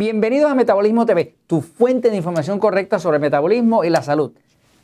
[0.00, 4.32] Bienvenidos a Metabolismo TV, tu fuente de información correcta sobre metabolismo y la salud.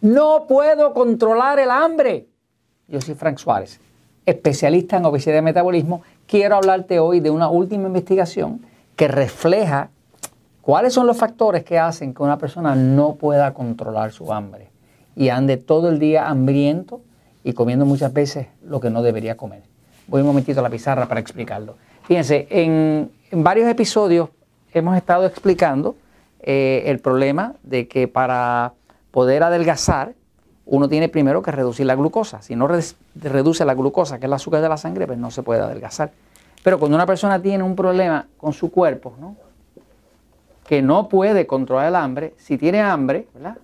[0.00, 2.28] No puedo controlar el hambre.
[2.86, 3.80] Yo soy Frank Suárez,
[4.24, 6.02] especialista en obesidad y metabolismo.
[6.28, 9.90] Quiero hablarte hoy de una última investigación que refleja
[10.62, 14.70] cuáles son los factores que hacen que una persona no pueda controlar su hambre
[15.16, 17.00] y ande todo el día hambriento
[17.42, 19.64] y comiendo muchas veces lo que no debería comer.
[20.06, 21.74] Voy un momentito a la pizarra para explicarlo.
[22.04, 24.28] Fíjense, en, varios episodios
[24.78, 25.96] hemos estado explicando
[26.40, 28.72] eh, el problema de que para
[29.10, 30.14] poder adelgazar,
[30.66, 32.42] uno tiene primero que reducir la glucosa.
[32.42, 35.42] Si no reduce la glucosa, que es el azúcar de la sangre, pues no se
[35.42, 36.12] puede adelgazar.
[36.62, 39.36] Pero cuando una persona tiene un problema con su cuerpo, ¿no?
[40.66, 43.56] que no puede controlar el hambre, si tiene hambre, ¿verdad?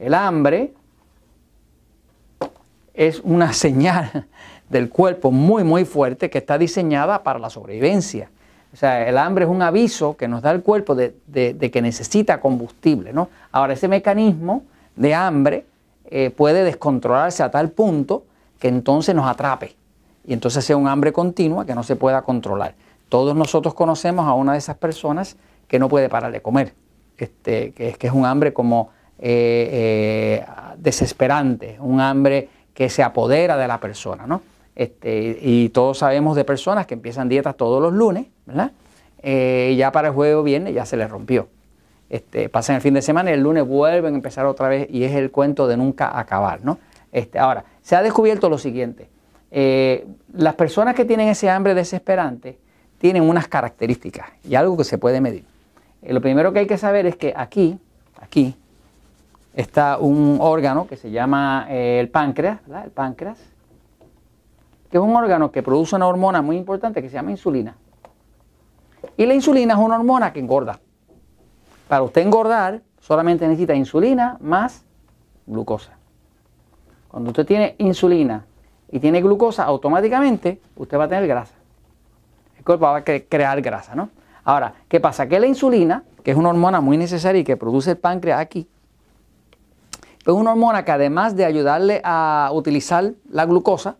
[0.00, 0.72] el hambre
[2.94, 4.26] es una señal
[4.68, 8.30] del cuerpo muy, muy fuerte que está diseñada para la sobrevivencia.
[8.72, 11.14] O sea, el hambre es un aviso que nos da el cuerpo de,
[11.72, 13.12] que necesita combustible.
[13.12, 13.28] ¿no?
[13.50, 14.62] Ahora, ese mecanismo
[14.96, 15.66] de hambre
[16.06, 18.24] eh, puede descontrolarse a tal punto
[18.58, 19.74] que entonces nos atrape
[20.24, 22.74] y entonces sea un hambre continua que no se pueda controlar.
[23.08, 26.74] Todos nosotros conocemos a una de esas personas que no puede parar de comer,
[27.16, 30.46] este, que, es, que es un hambre como eh, eh,
[30.76, 34.42] desesperante, un hambre que se apodera de la persona, ¿no?
[34.80, 38.72] Este, y todos sabemos de personas que empiezan dietas todos los lunes, ¿verdad?
[39.22, 41.48] Eh, ya para el jueves viernes ya se les rompió.
[42.08, 45.04] Este, pasan el fin de semana y el lunes vuelven a empezar otra vez y
[45.04, 46.78] es el cuento de nunca acabar, ¿no?
[47.12, 49.10] Este, ahora, se ha descubierto lo siguiente.
[49.50, 52.56] Eh, las personas que tienen ese hambre desesperante
[52.96, 55.44] tienen unas características y algo que se puede medir.
[56.00, 57.78] Eh, lo primero que hay que saber es que aquí,
[58.18, 58.56] aquí,
[59.52, 62.84] está un órgano que se llama el páncreas, ¿verdad?
[62.86, 63.36] El páncreas
[64.90, 67.76] que es un órgano que produce una hormona muy importante que se llama insulina.
[69.16, 70.80] Y la insulina es una hormona que engorda.
[71.88, 74.84] Para usted engordar, solamente necesita insulina más
[75.46, 75.92] glucosa.
[77.08, 78.44] Cuando usted tiene insulina
[78.90, 81.54] y tiene glucosa, automáticamente usted va a tener grasa.
[82.58, 84.10] El cuerpo va a crear grasa, ¿no?
[84.44, 85.28] Ahora, ¿qué pasa?
[85.28, 88.68] Que la insulina, que es una hormona muy necesaria y que produce el páncreas aquí,
[90.20, 93.96] es una hormona que además de ayudarle a utilizar la glucosa,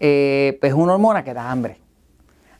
[0.00, 1.78] eh, pues es una hormona que da hambre.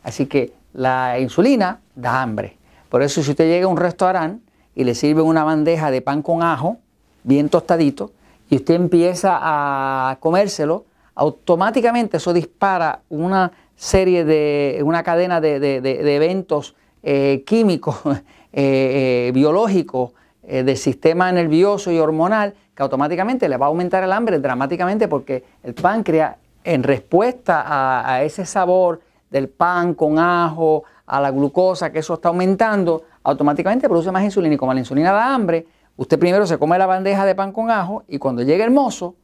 [0.03, 2.57] Así que la insulina da hambre.
[2.89, 6.23] Por eso si usted llega a un restaurante y le sirve una bandeja de pan
[6.23, 6.79] con ajo,
[7.25, 8.13] bien tostadito,
[8.49, 16.77] y usted empieza a comérselo, automáticamente eso dispara una serie de, una cadena de, eventos
[17.03, 17.97] eh, químicos,
[18.53, 20.13] eh, biológicos,
[20.47, 25.43] del sistema nervioso y hormonal, que automáticamente le va a aumentar el hambre dramáticamente porque
[25.65, 26.37] el páncreas
[26.67, 29.01] en respuesta a, ese sabor
[29.31, 34.55] del pan con ajo, a la glucosa, que eso está aumentando, automáticamente produce más insulina.
[34.55, 35.65] Y como la insulina da hambre,
[35.97, 39.15] usted primero se come la bandeja de pan con ajo y cuando llega el mozo,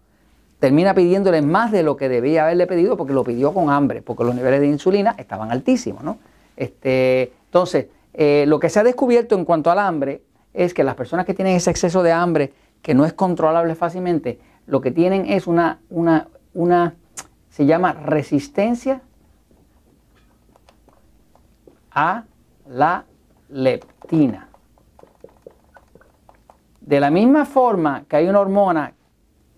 [0.61, 4.23] termina pidiéndole más de lo que debía haberle pedido porque lo pidió con hambre, porque
[4.23, 6.05] los niveles de insulina estaban altísimos.
[6.05, 6.19] ¿no?
[6.57, 10.23] Este, entonces, eh, lo que se ha descubierto en cuanto al hambre
[10.55, 14.39] es que las personas que tienen ese exceso de hambre que no es controlable fácilmente,
[14.69, 16.95] lo que tienen es una, una, una
[17.53, 19.03] se llama resistencia
[21.91, 22.25] a
[22.67, 23.05] la
[23.51, 24.49] leptina.
[26.81, 28.95] De la misma forma que hay una hormona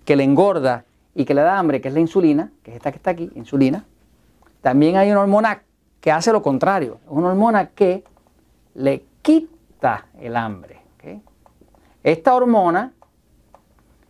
[0.05, 0.85] que le engorda
[1.15, 3.31] y que le da hambre, que es la insulina, que es esta que está aquí,
[3.37, 3.85] insulina,
[4.61, 5.63] también hay una hormona
[6.01, 6.99] que hace lo contrario.
[7.05, 8.03] Es una hormona que
[8.75, 10.81] le quita el hambre.
[12.03, 12.93] Esta hormona,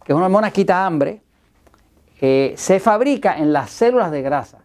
[0.02, 1.20] que es una hormona que quita hambre,
[2.56, 4.58] se fabrica en las células de grasa.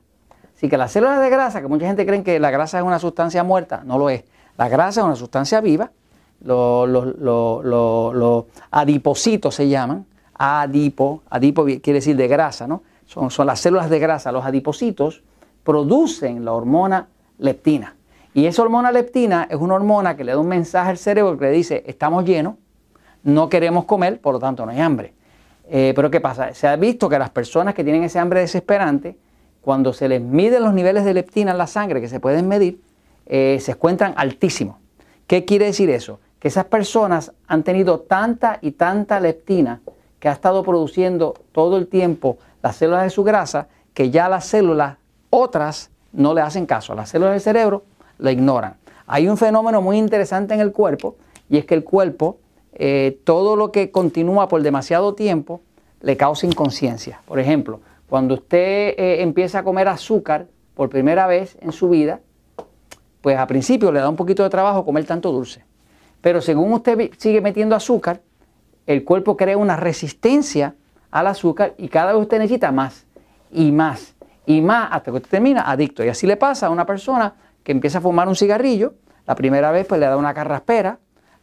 [0.56, 3.00] Así que las células de grasa, que mucha gente cree que la grasa es una
[3.00, 4.26] sustancia muerta, no lo es.
[4.58, 5.92] La grasa es una sustancia viva,
[6.42, 6.86] los,
[8.72, 12.84] adipocitos se llaman, adipo, adipo quiere decir de grasa, ¿no?
[13.06, 15.24] Son, son las células de grasa, los adipocitos
[15.64, 17.08] producen la hormona
[17.38, 17.96] leptina.
[18.34, 21.46] Y esa hormona leptina es una hormona que le da un mensaje al cerebro que
[21.46, 22.56] le dice, estamos llenos,
[23.24, 25.14] no queremos comer, por lo tanto no hay hambre.
[25.72, 26.54] Eh, pero ¿qué pasa?
[26.54, 29.18] Se ha visto que las personas que tienen ese hambre desesperante,
[29.62, 32.82] cuando se les miden los niveles de leptina en la sangre, que se pueden medir,
[33.28, 34.78] eh, se encuentran altísimos.
[35.28, 36.20] ¿Qué quiere decir eso?
[36.40, 39.82] Que esas personas han tenido tanta y tanta leptina
[40.20, 44.46] que ha estado produciendo todo el tiempo las células de su grasa, que ya las
[44.46, 44.98] células
[45.30, 46.96] otras no le hacen caso.
[46.96, 47.84] Las células del cerebro
[48.18, 48.78] la ignoran.
[49.06, 51.16] Hay un fenómeno muy interesante en el cuerpo
[51.48, 52.38] y es que el cuerpo
[52.74, 55.62] eh, todo lo que continúa por demasiado tiempo
[56.02, 57.22] le causa inconsciencia.
[57.26, 62.22] Por ejemplo, cuando usted eh, empieza a comer azúcar por primera vez en su vida,
[63.22, 65.64] pues a principio le da un poquito de trabajo comer tanto dulce.
[66.22, 68.22] Pero según usted sigue metiendo azúcar,
[68.86, 70.76] el cuerpo crea una resistencia
[71.12, 73.06] al azúcar y cada vez usted necesita más
[73.52, 76.04] y más y más hasta que usted termina adicto.
[76.04, 78.96] Y así le pasa a una persona que empieza a fumar un cigarrillo,
[79.28, 80.98] la primera vez pues le da una carraspera,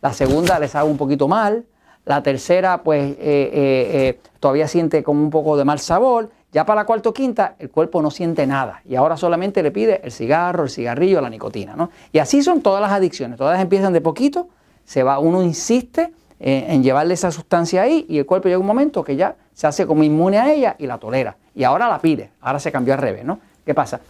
[0.07, 1.65] la segunda le sabe un poquito mal,
[2.05, 6.65] la tercera pues eh, eh, eh, todavía siente como un poco de mal sabor, ya
[6.65, 10.01] para la cuarta o quinta el cuerpo no siente nada y ahora solamente le pide
[10.05, 11.75] el cigarro, el cigarrillo, la nicotina.
[11.75, 11.91] ¿no?
[12.13, 14.49] Y así son todas las adicciones, todas empiezan de poquito,
[14.85, 19.03] se va, uno insiste en llevarle esa sustancia ahí y el cuerpo llega un momento
[19.03, 21.37] que ya se hace como inmune a ella y la tolera.
[21.53, 23.41] Y ahora la pide, ahora se cambió al revés, ¿no?
[23.65, 24.01] ¿Qué pasa?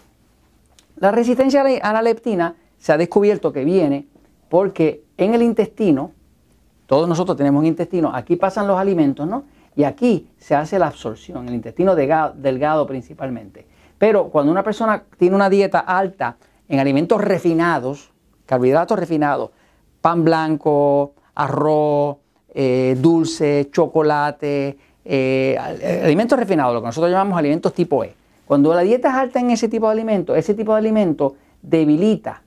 [0.96, 4.06] La resistencia a la leptina se ha descubierto que viene
[4.50, 6.13] porque en el intestino,
[6.87, 9.45] todos nosotros tenemos un intestino, aquí pasan los alimentos, ¿no?
[9.75, 13.67] Y aquí se hace la absorción, el intestino delgado, principalmente.
[13.99, 16.37] Pero cuando una persona tiene una dieta alta
[16.69, 18.11] en alimentos refinados,
[18.47, 19.51] carbohidratos refinados,
[20.01, 22.17] pan blanco, arroz,
[22.55, 25.59] eh, dulce, chocolate, eh,
[26.03, 28.15] alimentos refinados, lo que nosotros llamamos alimentos tipo E.
[28.47, 32.43] Cuando la dieta es alta en ese tipo de alimentos, ese tipo de alimentos debilita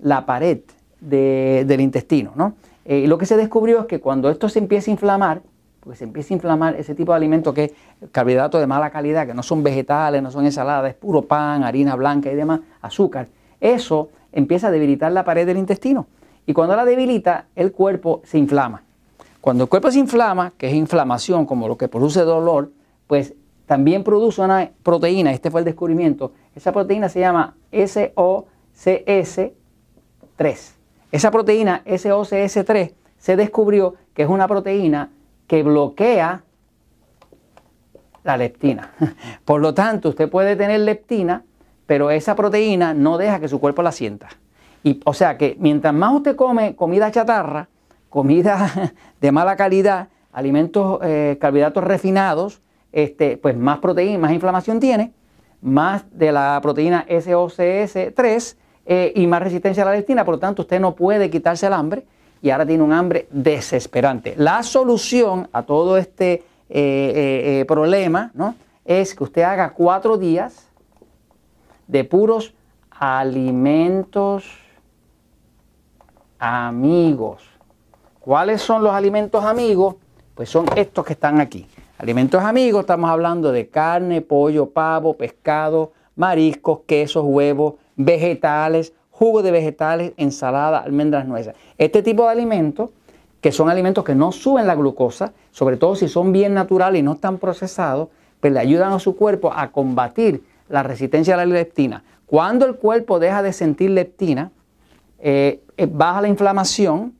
[0.00, 0.60] la pared
[1.02, 2.32] del intestino.
[2.34, 2.54] ¿no?
[2.84, 5.42] Eh, y lo que se descubrió es que cuando esto se empieza a inflamar,
[5.80, 7.72] porque se empieza a inflamar ese tipo de alimentos que es
[8.12, 11.96] carbohidratos de mala calidad, que no son vegetales, no son ensaladas, es puro pan, harina
[11.96, 13.26] blanca y demás, azúcar,
[13.60, 16.06] eso empieza a debilitar la pared del intestino.
[16.46, 18.82] Y cuando la debilita, el cuerpo se inflama.
[19.40, 22.70] Cuando el cuerpo se inflama, que es inflamación como lo que produce dolor,
[23.08, 23.34] pues
[23.66, 29.52] también produce una proteína, este fue el descubrimiento, esa proteína se llama SOCS3.
[31.12, 35.10] Esa proteína SOCS3 se descubrió que es una proteína
[35.46, 36.42] que bloquea
[38.24, 38.92] la leptina.
[39.44, 41.44] Por lo tanto, usted puede tener leptina,
[41.86, 44.30] pero esa proteína no deja que su cuerpo la sienta.
[44.82, 47.68] Y, o sea que mientras más usted come comida chatarra,
[48.08, 55.12] comida de mala calidad, alimentos, eh, carbohidratos refinados, este, pues más proteína, más inflamación tiene,
[55.60, 60.62] más de la proteína SOCS3 eh, y más resistencia a la leptina, por lo tanto
[60.62, 62.04] usted no puede quitarse el hambre
[62.40, 64.34] y ahora tiene un hambre desesperante.
[64.36, 68.56] La solución a todo este eh, eh, problema ¿no?
[68.84, 70.66] es que usted haga cuatro días
[71.86, 72.54] de puros
[72.90, 74.44] alimentos
[76.38, 77.42] amigos.
[78.18, 79.96] ¿Cuáles son los alimentos amigos?
[80.34, 81.68] Pues son estos que están aquí.
[81.98, 89.50] Alimentos amigos, estamos hablando de carne, pollo, pavo, pescado, mariscos, quesos, huevos, vegetales, jugo de
[89.50, 91.54] vegetales, ensalada, almendras, nueces.
[91.78, 92.90] Este tipo de alimentos,
[93.40, 97.02] que son alimentos que no suben la glucosa, sobre todo si son bien naturales y
[97.02, 98.08] no están procesados,
[98.40, 102.02] pues le ayudan a su cuerpo a combatir la resistencia a la leptina.
[102.26, 104.50] Cuando el cuerpo deja de sentir leptina,
[105.18, 107.14] eh, eh, baja la inflamación,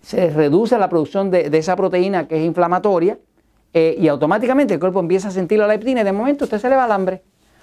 [0.00, 3.18] se reduce la producción de, esa proteína que es inflamatoria
[3.74, 6.70] eh, y automáticamente el cuerpo empieza a sentir la leptina y de momento usted se
[6.70, 7.22] le va al hambre.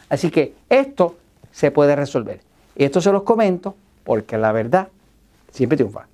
[0.09, 1.15] Así que esto
[1.53, 2.41] se puede resolver.
[2.75, 4.89] Y esto se los comento porque la verdad
[5.51, 6.07] siempre triunfa.